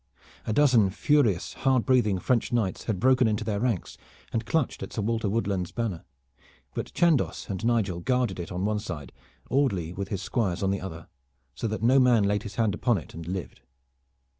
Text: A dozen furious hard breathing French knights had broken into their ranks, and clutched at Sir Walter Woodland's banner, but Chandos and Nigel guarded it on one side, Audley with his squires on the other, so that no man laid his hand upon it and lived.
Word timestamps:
A 0.47 0.51
dozen 0.51 0.89
furious 0.89 1.53
hard 1.53 1.85
breathing 1.85 2.17
French 2.17 2.51
knights 2.51 2.85
had 2.85 2.99
broken 2.99 3.27
into 3.27 3.43
their 3.43 3.59
ranks, 3.59 3.99
and 4.33 4.47
clutched 4.47 4.81
at 4.81 4.91
Sir 4.91 5.03
Walter 5.03 5.29
Woodland's 5.29 5.71
banner, 5.71 6.05
but 6.73 6.91
Chandos 6.95 7.47
and 7.51 7.63
Nigel 7.63 7.99
guarded 7.99 8.39
it 8.39 8.51
on 8.51 8.65
one 8.65 8.79
side, 8.79 9.11
Audley 9.51 9.93
with 9.93 10.07
his 10.07 10.23
squires 10.23 10.63
on 10.63 10.71
the 10.71 10.81
other, 10.81 11.07
so 11.53 11.67
that 11.67 11.83
no 11.83 11.99
man 11.99 12.23
laid 12.23 12.41
his 12.41 12.55
hand 12.55 12.73
upon 12.73 12.97
it 12.97 13.13
and 13.13 13.27
lived. 13.27 13.61